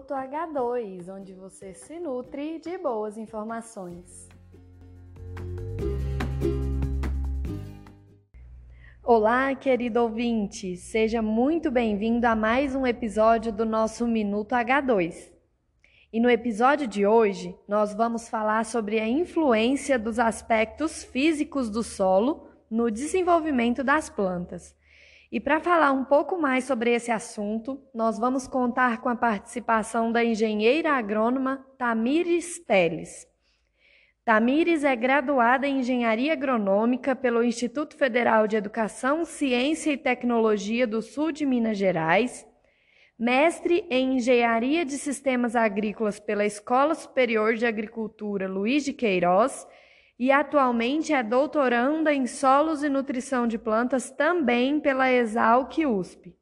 [0.00, 4.30] Minuto H2, onde você se nutre de boas informações.
[9.02, 15.30] Olá, querido ouvinte, seja muito bem-vindo a mais um episódio do nosso Minuto H2.
[16.10, 21.82] E no episódio de hoje, nós vamos falar sobre a influência dos aspectos físicos do
[21.82, 24.74] solo no desenvolvimento das plantas.
[25.32, 30.10] E para falar um pouco mais sobre esse assunto, nós vamos contar com a participação
[30.10, 33.28] da engenheira agrônoma Tamires Teles.
[34.24, 41.00] Tamires é graduada em Engenharia Agronômica pelo Instituto Federal de Educação, Ciência e Tecnologia do
[41.00, 42.44] Sul de Minas Gerais,
[43.16, 49.64] mestre em Engenharia de Sistemas Agrícolas pela Escola Superior de Agricultura Luiz de Queiroz
[50.20, 56.36] e atualmente é doutoranda em solos e nutrição de plantas também pela Exalc USP.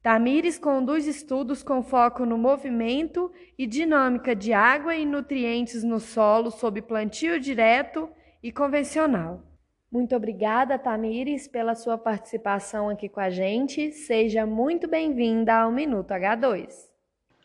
[0.00, 6.52] Tamires conduz estudos com foco no movimento e dinâmica de água e nutrientes no solo
[6.52, 8.08] sob plantio direto
[8.40, 9.42] e convencional.
[9.90, 13.90] Muito obrigada, Tamires, pela sua participação aqui com a gente.
[13.90, 16.68] Seja muito bem-vinda ao Minuto H2.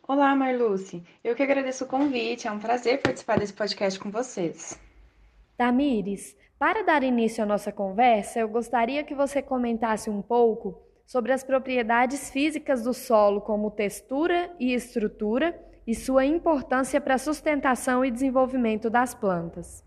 [0.08, 1.04] Olá, Marluce.
[1.24, 2.48] Eu que agradeço o convite.
[2.48, 4.89] É um prazer participar desse podcast com vocês.
[5.60, 11.34] Tamires, para dar início à nossa conversa, eu gostaria que você comentasse um pouco sobre
[11.34, 15.54] as propriedades físicas do solo, como textura e estrutura,
[15.86, 19.84] e sua importância para a sustentação e desenvolvimento das plantas.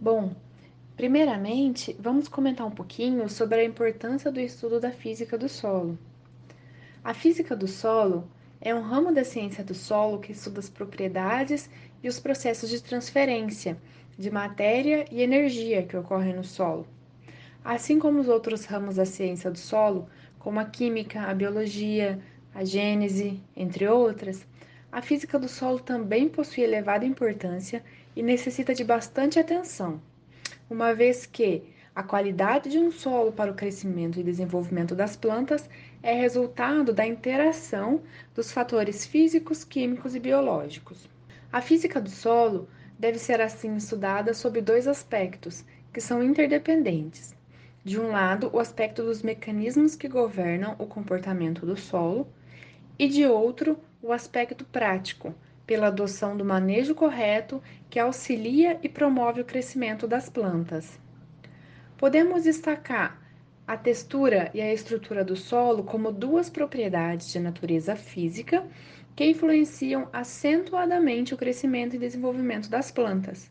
[0.00, 0.34] Bom,
[0.96, 5.96] primeiramente, vamos comentar um pouquinho sobre a importância do estudo da física do solo.
[7.04, 8.28] A física do solo
[8.60, 11.70] é um ramo da ciência do solo que estuda as propriedades
[12.02, 13.78] e os processos de transferência
[14.18, 16.86] de matéria e energia que ocorrem no solo.
[17.64, 22.20] Assim como os outros ramos da ciência do solo, como a química, a biologia,
[22.54, 24.46] a gênese, entre outras,
[24.92, 27.82] a física do solo também possui elevada importância
[28.14, 30.00] e necessita de bastante atenção,
[30.70, 31.64] uma vez que
[31.94, 35.68] a qualidade de um solo para o crescimento e desenvolvimento das plantas
[36.02, 38.02] é resultado da interação
[38.34, 41.08] dos fatores físicos, químicos e biológicos.
[41.52, 42.68] A física do solo
[42.98, 47.34] deve ser assim estudada sob dois aspectos, que são interdependentes.
[47.84, 52.26] De um lado, o aspecto dos mecanismos que governam o comportamento do solo,
[52.98, 55.34] e de outro, o aspecto prático,
[55.66, 60.98] pela adoção do manejo correto que auxilia e promove o crescimento das plantas.
[61.96, 63.20] Podemos destacar
[63.66, 68.66] a textura e a estrutura do solo como duas propriedades de natureza física
[69.14, 73.50] que influenciam acentuadamente o crescimento e desenvolvimento das plantas.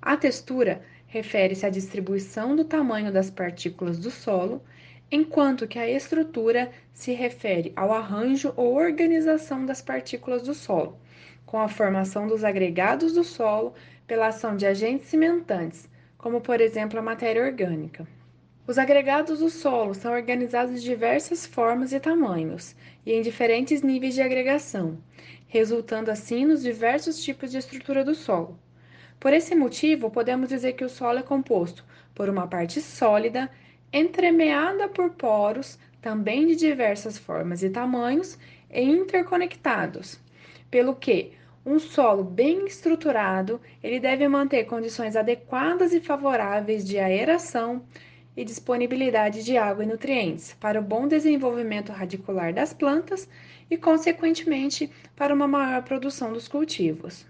[0.00, 4.62] A textura refere-se à distribuição do tamanho das partículas do solo,
[5.10, 10.98] enquanto que a estrutura se refere ao arranjo ou organização das partículas do solo,
[11.44, 13.74] com a formação dos agregados do solo
[14.06, 18.06] pela ação de agentes cimentantes, como por exemplo a matéria orgânica.
[18.66, 22.76] Os agregados do solo são organizados de diversas formas e tamanhos,
[23.10, 24.96] e em diferentes níveis de agregação,
[25.48, 28.56] resultando assim nos diversos tipos de estrutura do solo.
[29.18, 31.84] Por esse motivo, podemos dizer que o solo é composto
[32.14, 33.50] por uma parte sólida,
[33.92, 38.38] entremeada por poros, também de diversas formas e tamanhos,
[38.70, 40.20] e interconectados,
[40.70, 41.32] pelo que
[41.66, 47.82] um solo bem estruturado, ele deve manter condições adequadas e favoráveis de aeração,
[48.40, 53.28] e disponibilidade de água e nutrientes para o bom desenvolvimento radicular das plantas
[53.70, 57.26] e, consequentemente, para uma maior produção dos cultivos.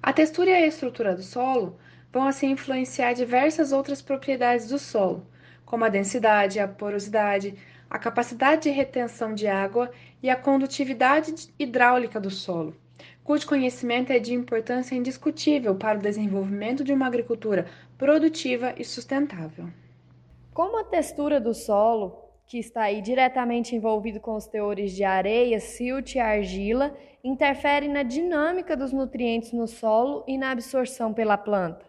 [0.00, 1.76] A textura e a estrutura do solo
[2.12, 5.26] vão assim influenciar diversas outras propriedades do solo,
[5.64, 7.56] como a densidade, a porosidade,
[7.90, 9.90] a capacidade de retenção de água
[10.22, 12.76] e a condutividade hidráulica do solo,
[13.24, 17.66] cujo conhecimento é de importância indiscutível para o desenvolvimento de uma agricultura
[17.98, 19.68] produtiva e sustentável.
[20.52, 25.60] Como a textura do solo, que está aí diretamente envolvido com os teores de areia,
[25.60, 26.92] silt e argila,
[27.22, 31.86] interfere na dinâmica dos nutrientes no solo e na absorção pela planta?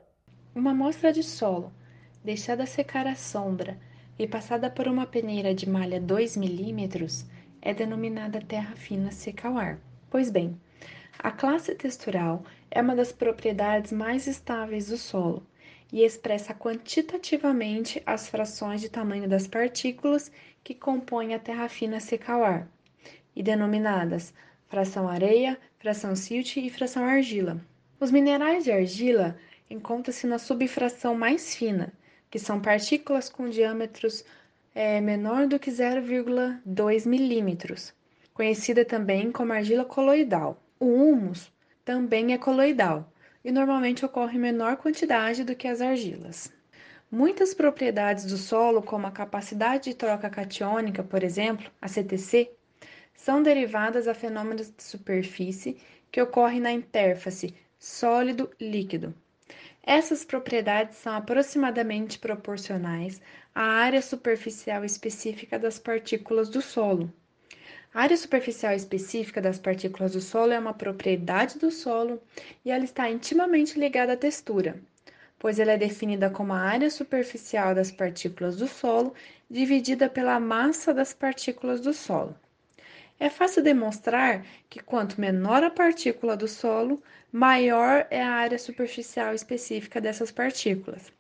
[0.53, 1.73] Uma amostra de solo,
[2.23, 3.79] deixada secar à sombra
[4.19, 7.25] e passada por uma peneira de malha 2 milímetros,
[7.63, 9.79] é denominada terra fina seca ao ar.
[10.07, 10.55] Pois bem,
[11.17, 15.41] a classe textural é uma das propriedades mais estáveis do solo
[15.91, 20.31] e expressa quantitativamente as frações de tamanho das partículas
[20.63, 22.67] que compõem a terra fina seca ao ar,
[23.35, 24.33] e denominadas
[24.67, 27.59] fração areia, fração silt e fração argila.
[27.99, 29.38] Os minerais de argila
[29.69, 31.91] encontram-se na subfração mais fina,
[32.29, 34.23] que são partículas com diâmetros
[34.73, 37.93] é, menor do que 0,2 milímetros,
[38.33, 40.61] conhecida também como argila coloidal.
[40.79, 41.51] O humus
[41.83, 43.11] também é coloidal
[43.43, 46.51] e normalmente ocorre em menor quantidade do que as argilas.
[47.09, 52.51] Muitas propriedades do solo, como a capacidade de troca catiônica, por exemplo, a CTC,
[53.13, 55.77] são derivadas a fenômenos de superfície
[56.11, 59.13] que ocorrem na interface sólido-líquido.
[59.83, 63.21] Essas propriedades são aproximadamente proporcionais
[63.53, 67.11] à área superficial específica das partículas do solo.
[67.93, 72.21] A área superficial específica das partículas do solo é uma propriedade do solo
[72.63, 74.79] e ela está intimamente ligada à textura,
[75.38, 79.13] pois ela é definida como a área superficial das partículas do solo
[79.49, 82.33] dividida pela massa das partículas do solo.
[83.19, 89.35] É fácil demonstrar que quanto menor a partícula do solo, maior é a área superficial
[89.35, 91.11] específica dessas partículas.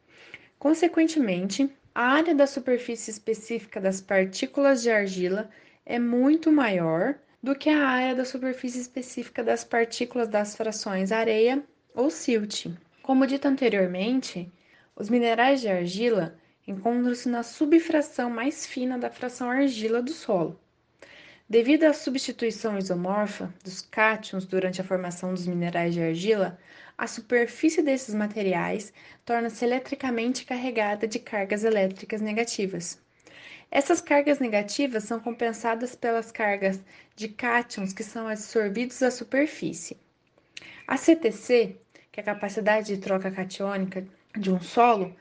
[0.57, 5.49] Consequentemente, a área da superfície específica das partículas de argila
[5.85, 11.63] é muito maior do que a área da superfície específica das partículas das frações areia
[11.95, 12.67] ou silt.
[13.01, 14.51] Como dito anteriormente,
[14.95, 16.37] os minerais de argila
[16.67, 20.59] encontram-se na subfração mais fina da fração argila do solo.
[21.49, 26.57] Devido à substituição isomorfa dos cátions durante a formação dos minerais de argila,
[26.97, 28.93] a superfície desses materiais
[29.25, 33.00] torna-se eletricamente carregada de cargas elétricas negativas.
[33.69, 36.79] Essas cargas negativas são compensadas pelas cargas
[37.15, 39.97] de cátions que são absorvidos à superfície.
[40.87, 41.77] A CTC,
[42.11, 44.05] que é a capacidade de troca catiônica
[44.37, 45.15] de um solo,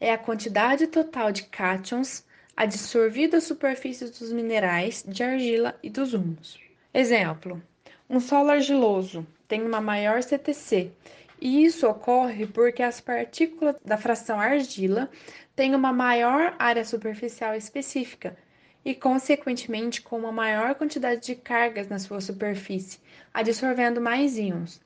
[0.00, 2.24] é a quantidade total de cátions
[2.56, 6.58] adsorvida à superfície dos minerais de argila e dos humus.
[6.92, 7.62] Exemplo:
[8.08, 10.90] um solo argiloso tem uma maior CTC,
[11.40, 15.10] e isso ocorre porque as partículas da fração argila
[15.56, 18.36] tem uma maior área superficial específica
[18.84, 22.98] e, consequentemente, com uma maior quantidade de cargas na sua superfície,
[23.32, 24.80] absorvendo mais íons.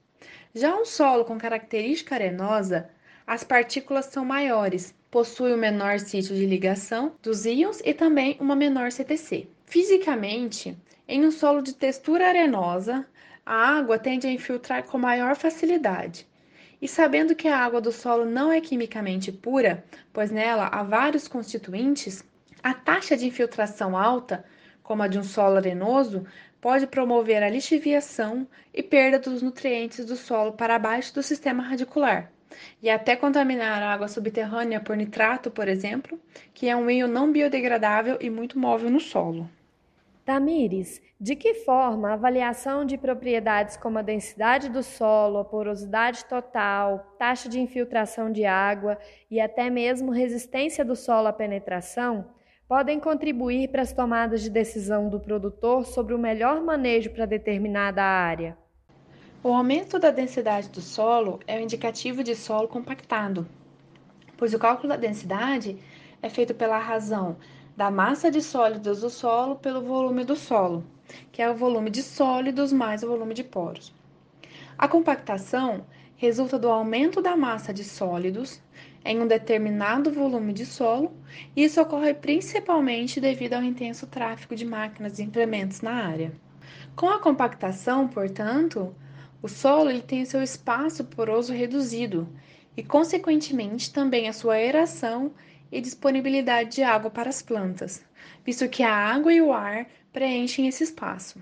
[0.54, 2.88] Já um solo com característica arenosa,
[3.26, 8.54] as partículas são maiores, possui um menor sítio de ligação dos íons e também uma
[8.54, 9.48] menor CTC.
[9.64, 10.76] Fisicamente,
[11.08, 13.06] em um solo de textura arenosa,
[13.44, 16.26] a água tende a infiltrar com maior facilidade,
[16.84, 19.82] e sabendo que a água do solo não é quimicamente pura,
[20.12, 22.22] pois nela há vários constituintes,
[22.62, 24.44] a taxa de infiltração alta,
[24.82, 26.26] como a de um solo arenoso,
[26.60, 32.30] pode promover a lixiviação e perda dos nutrientes do solo para baixo do sistema radicular,
[32.82, 36.20] e até contaminar a água subterrânea por nitrato, por exemplo,
[36.52, 39.48] que é um íon não biodegradável e muito móvel no solo.
[40.24, 46.24] Tamires, de que forma a avaliação de propriedades como a densidade do solo, a porosidade
[46.24, 48.96] total, taxa de infiltração de água
[49.30, 52.30] e até mesmo resistência do solo à penetração
[52.66, 58.02] podem contribuir para as tomadas de decisão do produtor sobre o melhor manejo para determinada
[58.02, 58.56] área?
[59.42, 63.46] O aumento da densidade do solo é um indicativo de solo compactado,
[64.38, 65.76] pois o cálculo da densidade
[66.22, 67.36] é feito pela razão
[67.76, 70.84] da massa de sólidos do solo pelo volume do solo,
[71.32, 73.92] que é o volume de sólidos mais o volume de poros.
[74.78, 75.84] A compactação
[76.16, 78.60] resulta do aumento da massa de sólidos
[79.04, 81.12] em um determinado volume de solo,
[81.54, 86.32] e isso ocorre principalmente devido ao intenso tráfego de máquinas e implementos na área.
[86.96, 88.94] Com a compactação, portanto,
[89.42, 92.26] o solo ele tem seu espaço poroso reduzido
[92.76, 95.32] e, consequentemente, também a sua aeração
[95.74, 98.04] e disponibilidade de água para as plantas,
[98.44, 101.40] visto que a água e o ar preenchem esse espaço.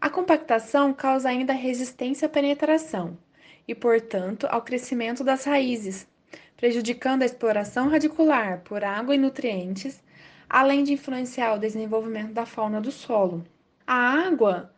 [0.00, 3.18] A compactação causa ainda resistência à penetração
[3.66, 6.08] e, portanto, ao crescimento das raízes,
[6.56, 10.02] prejudicando a exploração radicular por água e nutrientes,
[10.48, 13.44] além de influenciar o desenvolvimento da fauna do solo.
[13.86, 14.72] A água,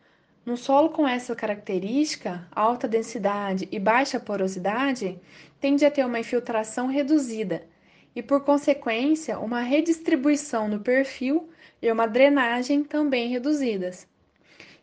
[0.45, 5.17] no solo com essa característica, alta densidade e baixa porosidade,
[5.57, 7.70] tende a ter uma infiltração reduzida
[8.15, 11.49] e, por consequência, uma redistribuição no perfil
[11.81, 14.07] e uma drenagem também reduzidas.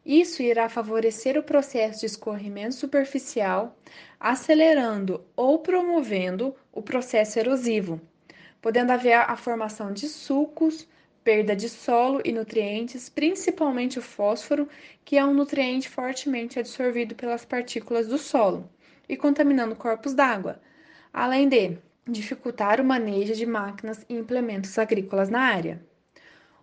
[0.05, 3.77] Isso irá favorecer o processo de escorrimento superficial,
[4.19, 8.01] acelerando ou promovendo o processo erosivo,
[8.63, 10.89] podendo haver a formação de sulcos,
[11.23, 14.67] perda de solo e nutrientes, principalmente o fósforo,
[15.05, 18.67] que é um nutriente fortemente absorvido pelas partículas do solo
[19.07, 20.59] e contaminando corpos d'água,
[21.13, 21.77] além de
[22.12, 25.81] dificultar o manejo de máquinas e implementos agrícolas na área.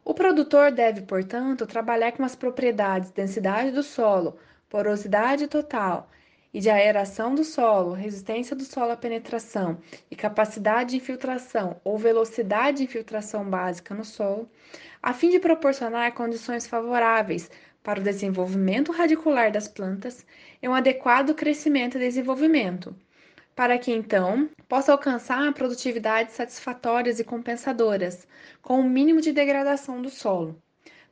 [0.04, 4.38] O produtor deve, portanto, trabalhar com as propriedades densidade do solo,
[4.70, 6.10] porosidade total
[6.54, 9.78] e de aeração do solo, resistência do solo à penetração
[10.10, 14.50] e capacidade de infiltração ou velocidade de infiltração básica no solo,
[15.02, 17.50] a fim de proporcionar condições favoráveis
[17.84, 20.26] para o desenvolvimento radicular das plantas
[20.62, 22.96] e um adequado crescimento e desenvolvimento,
[23.56, 28.28] para que então possa alcançar produtividades satisfatórias e compensadoras,
[28.62, 30.62] com o um mínimo de degradação do solo.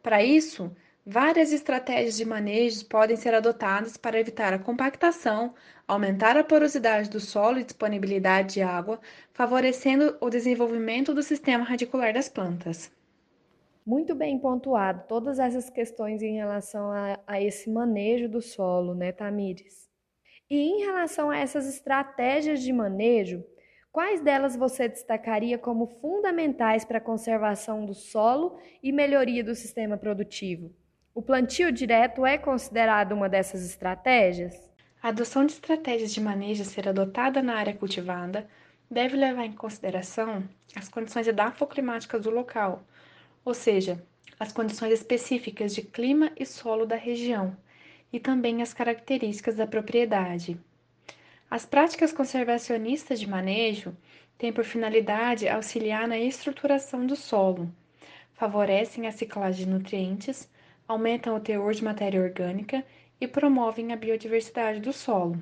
[0.01, 5.53] Para isso, várias estratégias de manejo podem ser adotadas para evitar a compactação,
[5.87, 8.99] aumentar a porosidade do solo e disponibilidade de água,
[9.31, 12.91] favorecendo o desenvolvimento do sistema radicular das plantas.
[13.85, 19.11] Muito bem pontuado todas essas questões em relação a, a esse manejo do solo, né,
[19.11, 19.92] Tamires?
[20.53, 23.43] E em relação a essas estratégias de manejo,
[23.91, 29.97] quais delas você destacaria como fundamentais para a conservação do solo e melhoria do sistema
[29.97, 30.71] produtivo?
[31.11, 34.71] O plantio direto é considerado uma dessas estratégias?
[35.01, 38.47] A adoção de estratégias de manejo a ser adotada na área cultivada
[38.91, 42.83] deve levar em consideração as condições edafoclimáticas do local,
[43.43, 44.05] ou seja,
[44.39, 47.57] as condições específicas de clima e solo da região,
[48.13, 50.57] e também as características da propriedade.
[51.49, 53.97] As práticas conservacionistas de manejo
[54.37, 57.69] têm por finalidade auxiliar na estruturação do solo,
[58.33, 60.49] favorecem a ciclagem de nutrientes,
[60.87, 62.85] aumentam o teor de matéria orgânica
[63.19, 65.41] e promovem a biodiversidade do solo.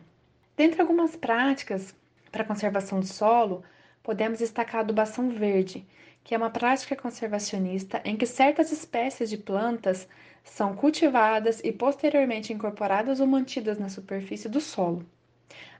[0.56, 1.96] Dentre algumas práticas
[2.32, 3.64] para conservação do solo,
[4.04, 5.86] podemos destacar a adubação verde,
[6.24, 10.08] que é uma prática conservacionista em que certas espécies de plantas
[10.44, 15.06] são cultivadas e posteriormente incorporadas ou mantidas na superfície do solo.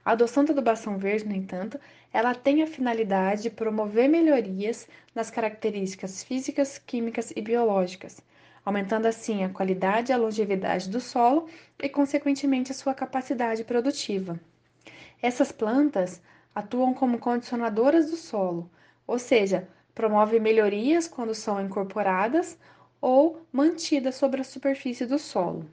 [0.04, 1.78] A adoção da adubação verde, no entanto,
[2.12, 8.20] ela tem a finalidade de promover melhorias nas características físicas, químicas e biológicas,
[8.64, 11.48] aumentando assim a qualidade e a longevidade do solo
[11.80, 14.38] e, consequentemente, a sua capacidade produtiva.
[15.22, 16.20] Essas plantas
[16.54, 18.70] atuam como condicionadoras do solo,
[19.06, 22.58] ou seja, promove melhorias quando são incorporadas
[23.00, 25.66] ou mantidas sobre a superfície do solo.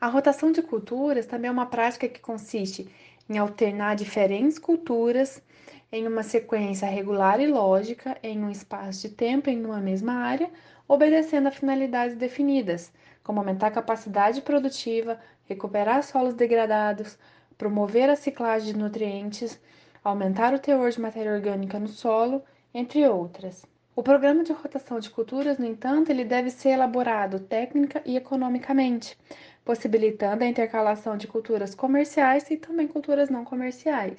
[0.00, 2.88] A rotação de culturas também é uma prática que consiste
[3.28, 5.42] em alternar diferentes culturas
[5.90, 10.50] em uma sequência regular e lógica em um espaço de tempo em uma mesma área,
[10.86, 12.92] obedecendo a finalidades definidas,
[13.24, 17.18] como aumentar a capacidade produtiva, recuperar solos degradados,
[17.58, 19.60] promover a ciclagem de nutrientes,
[20.02, 23.64] aumentar o teor de matéria orgânica no solo entre outras.
[23.94, 29.16] O programa de rotação de culturas, no entanto, ele deve ser elaborado técnica e economicamente,
[29.64, 34.18] possibilitando a intercalação de culturas comerciais e também culturas não comerciais.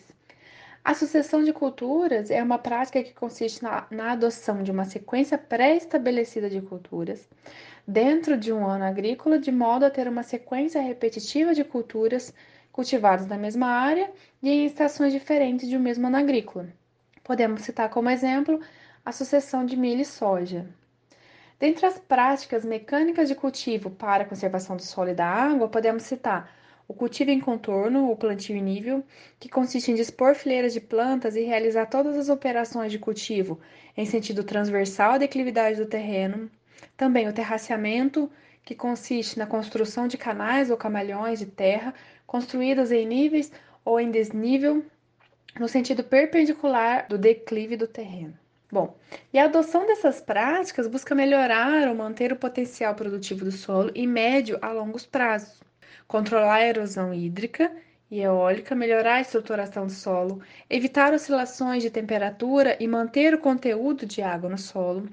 [0.84, 5.38] A sucessão de culturas é uma prática que consiste na, na adoção de uma sequência
[5.38, 7.28] pré-estabelecida de culturas
[7.88, 12.34] dentro de um ano agrícola, de modo a ter uma sequência repetitiva de culturas
[12.78, 16.70] cultivadas na mesma área e em estações diferentes de um mesmo ano agrícola.
[17.24, 18.62] Podemos citar como exemplo
[19.04, 20.64] a sucessão de milho e soja.
[21.60, 26.04] Dentre as práticas mecânicas de cultivo para a conservação do solo e da água, podemos
[26.04, 26.52] citar
[26.88, 29.04] o cultivo em contorno, o plantio em nível,
[29.40, 33.60] que consiste em dispor fileiras de plantas e realizar todas as operações de cultivo
[33.98, 36.48] em sentido transversal à declividade do terreno.
[36.96, 38.30] Também o terraceamento,
[38.68, 41.94] que consiste na construção de canais ou camalhões de terra
[42.28, 43.52] construídos em níveis
[43.84, 44.86] ou em desnível
[45.58, 48.38] no sentido perpendicular do declive do terreno.
[48.70, 48.98] Bom,
[49.32, 54.06] e a adoção dessas práticas busca melhorar ou manter o potencial produtivo do solo em
[54.06, 55.64] médio a longos prazos,
[56.06, 57.72] controlar a erosão hídrica
[58.12, 64.06] e eólica, melhorar a estruturação do solo, evitar oscilações de temperatura e manter o conteúdo
[64.06, 65.08] de água no solo.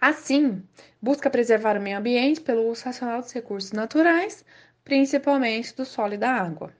[0.00, 0.62] Assim,
[1.00, 4.42] busca preservar o meio ambiente pelo uso racional dos recursos naturais,
[4.86, 6.72] principalmente do solo e da água.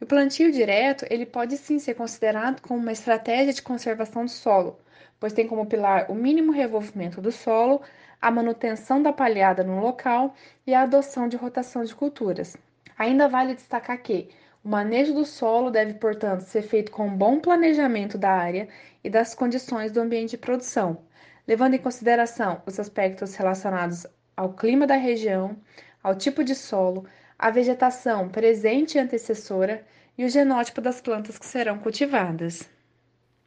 [0.00, 4.76] O plantio direto, ele pode sim ser considerado como uma estratégia de conservação do solo,
[5.20, 7.80] pois tem como pilar o mínimo revolvimento do solo,
[8.20, 10.34] a manutenção da palhada no local
[10.66, 12.56] e a adoção de rotação de culturas.
[12.98, 14.28] Ainda vale destacar que
[14.64, 18.68] o manejo do solo deve, portanto, ser feito com um bom planejamento da área
[19.04, 20.98] e das condições do ambiente de produção,
[21.46, 25.56] levando em consideração os aspectos relacionados ao clima da região,
[26.02, 27.06] ao tipo de solo,
[27.38, 32.68] a vegetação presente e antecessora e o genótipo das plantas que serão cultivadas.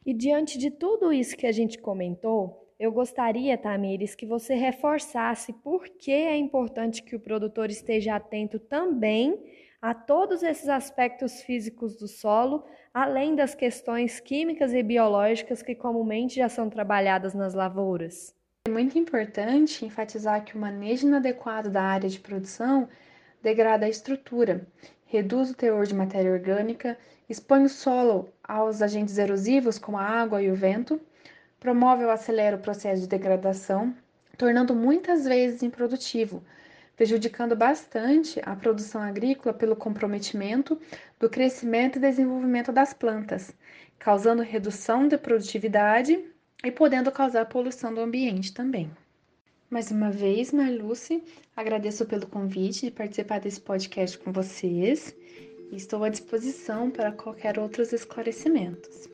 [0.04, 5.52] E diante de tudo isso que a gente comentou, eu gostaria, Tamires, que você reforçasse
[5.52, 9.38] por que é importante que o produtor esteja atento também
[9.80, 16.36] a todos esses aspectos físicos do solo, além das questões químicas e biológicas que comumente
[16.36, 18.34] já são trabalhadas nas lavouras.
[18.66, 22.88] É muito importante enfatizar que o manejo inadequado da área de produção
[23.42, 24.66] degrada a estrutura,
[25.06, 26.96] reduz o teor de matéria orgânica,
[27.28, 31.00] expõe o solo aos agentes erosivos como a água e o vento,
[31.58, 33.94] promove ou acelera o processo de degradação,
[34.38, 36.42] tornando muitas vezes improdutivo,
[36.96, 40.80] prejudicando bastante a produção agrícola pelo comprometimento
[41.18, 43.54] do crescimento e desenvolvimento das plantas,
[43.98, 46.24] causando redução de produtividade
[46.64, 48.90] e podendo causar poluição do ambiente também.
[49.72, 51.24] Mais uma vez, Marluce,
[51.56, 55.16] agradeço pelo convite de participar desse podcast com vocês
[55.70, 59.08] e estou à disposição para qualquer outros esclarecimentos.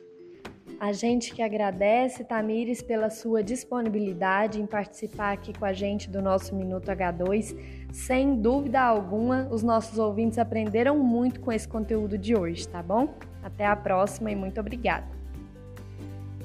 [0.77, 6.21] A gente que agradece, Tamires, pela sua disponibilidade em participar aqui com a gente do
[6.21, 7.55] nosso Minuto H2.
[7.93, 13.13] Sem dúvida alguma, os nossos ouvintes aprenderam muito com esse conteúdo de hoje, tá bom?
[13.41, 15.18] Até a próxima e muito obrigada.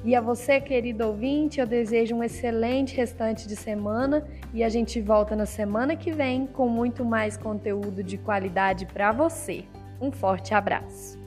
[0.05, 5.01] E a você, querido ouvinte, eu desejo um excelente restante de semana e a gente
[5.01, 9.65] volta na semana que vem com muito mais conteúdo de qualidade para você.
[9.99, 11.24] Um forte abraço.